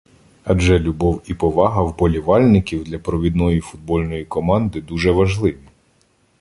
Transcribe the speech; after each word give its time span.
Адже 0.43 0.79
любов 0.79 1.21
і 1.25 1.33
повага 1.33 1.81
вболівальників 1.83 2.83
для 2.83 2.99
провідної 2.99 3.59
футбольної 3.61 4.25
команди 4.25 4.81
дуже 4.81 5.11
важливі. 5.11 5.57